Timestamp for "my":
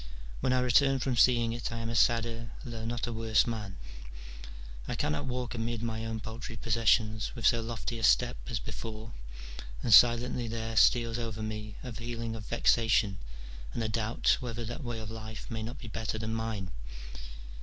5.83-6.03